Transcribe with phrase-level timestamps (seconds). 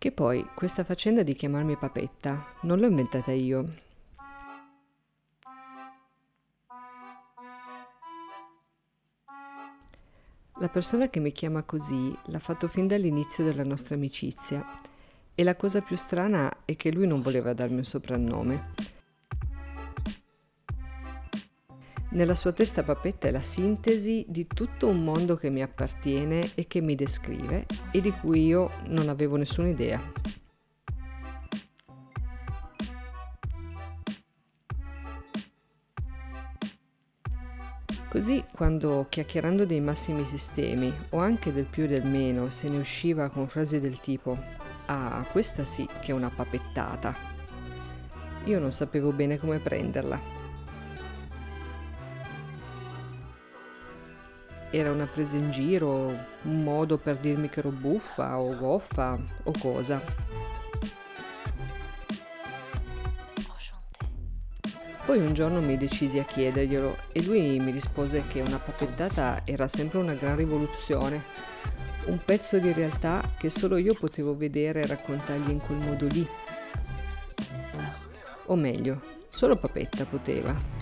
[0.00, 3.74] Che poi questa faccenda di chiamarmi papetta non l'ho inventata io.
[10.58, 14.64] La persona che mi chiama così l'ha fatto fin dall'inizio della nostra amicizia
[15.34, 18.72] e la cosa più strana è che lui non voleva darmi un soprannome.
[22.12, 26.66] Nella sua testa papetta è la sintesi di tutto un mondo che mi appartiene e
[26.66, 30.02] che mi descrive e di cui io non avevo nessuna idea.
[38.08, 42.78] Così, quando chiacchierando dei massimi sistemi o anche del più e del meno se ne
[42.78, 44.36] usciva con frasi del tipo
[44.86, 47.14] Ah, questa sì che è una papettata,
[48.46, 50.39] io non sapevo bene come prenderla.
[54.70, 59.52] Era una presa in giro, un modo per dirmi che ero buffa o goffa o
[59.58, 60.00] cosa.
[65.04, 69.66] Poi un giorno mi decisi a chiederglielo e lui mi rispose che una papettata era
[69.66, 71.24] sempre una gran rivoluzione,
[72.06, 76.24] un pezzo di realtà che solo io potevo vedere e raccontargli in quel modo lì.
[78.46, 80.79] O meglio, solo Papetta poteva.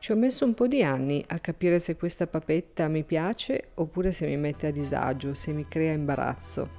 [0.00, 4.12] Ci ho messo un po' di anni a capire se questa papetta mi piace oppure
[4.12, 6.70] se mi mette a disagio, se mi crea imbarazzo.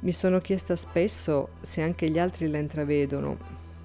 [0.00, 3.36] Mi sono chiesta spesso se anche gli altri la intravedono,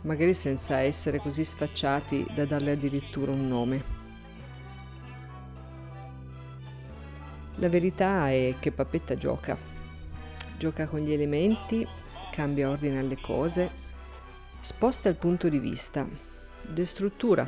[0.03, 3.83] magari senza essere così sfacciati da darle addirittura un nome.
[7.55, 9.57] La verità è che Papetta gioca.
[10.57, 11.85] Gioca con gli elementi,
[12.31, 13.82] cambia ordine alle cose
[14.63, 16.07] Sposta il punto di vista.
[16.69, 17.45] Destruttura.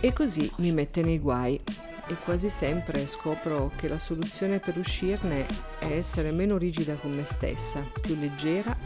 [0.00, 1.62] E così mi mette nei guai
[2.08, 5.46] e quasi sempre scopro che la soluzione per uscirne
[5.78, 8.76] è essere meno rigida con me stessa, più leggera,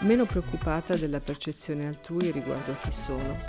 [0.00, 3.42] meno preoccupata della percezione altrui riguardo a chi sono.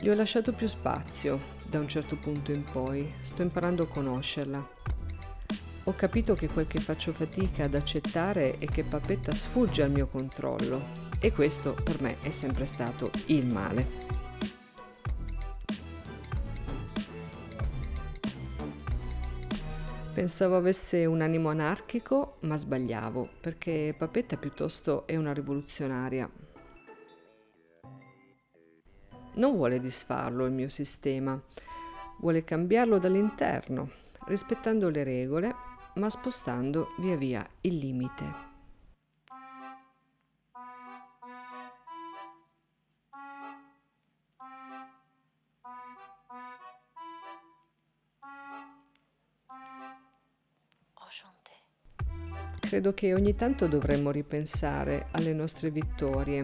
[0.00, 4.68] Gli ho lasciato più spazio, da un certo punto in poi, sto imparando a conoscerla.
[5.82, 10.06] Ho capito che quel che faccio fatica ad accettare è che Papetta sfugge al mio
[10.06, 10.80] controllo
[11.18, 13.86] e questo per me è sempre stato il male.
[20.12, 26.30] Pensavo avesse un animo anarchico, ma sbagliavo, perché Papetta piuttosto è una rivoluzionaria,
[29.34, 31.40] non vuole disfarlo il mio sistema,
[32.18, 33.90] vuole cambiarlo dall'interno,
[34.26, 35.54] rispettando le regole,
[35.94, 38.52] ma spostando via via il limite.
[52.74, 56.42] Credo che ogni tanto dovremmo ripensare alle nostre vittorie,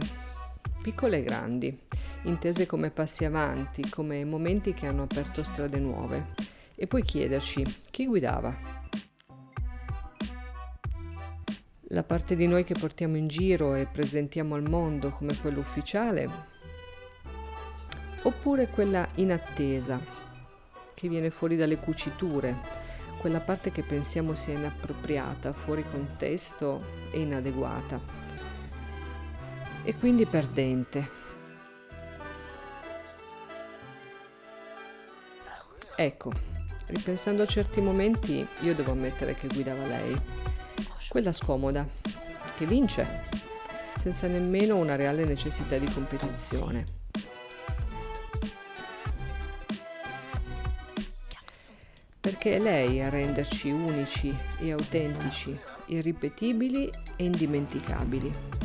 [0.80, 1.78] piccole e grandi,
[2.22, 6.32] intese come passi avanti, come momenti che hanno aperto strade nuove,
[6.74, 8.78] e poi chiederci chi guidava.
[11.92, 16.28] La parte di noi che portiamo in giro e presentiamo al mondo come quella ufficiale,
[18.22, 20.00] oppure quella inattesa,
[20.94, 22.54] che viene fuori dalle cuciture,
[23.18, 28.19] quella parte che pensiamo sia inappropriata, fuori contesto e inadeguata,
[29.82, 31.18] e quindi perdente.
[35.96, 36.32] Ecco,
[36.86, 40.18] ripensando a certi momenti, io devo ammettere che guidava lei.
[41.08, 41.86] Quella scomoda,
[42.56, 43.28] che vince,
[43.96, 46.84] senza nemmeno una reale necessità di competizione.
[52.18, 58.59] Perché è lei a renderci unici e autentici, irripetibili e indimenticabili.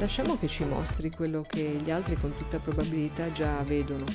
[0.00, 4.06] Lasciamo che ci mostri quello che gli altri con tutta probabilità già vedono,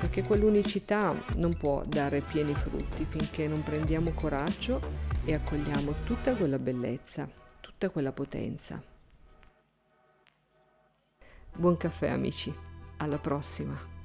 [0.00, 4.80] perché quell'unicità non può dare pieni frutti finché non prendiamo coraggio
[5.24, 7.30] e accogliamo tutta quella bellezza,
[7.60, 8.82] tutta quella potenza.
[11.54, 12.52] Buon caffè amici,
[12.96, 13.99] alla prossima!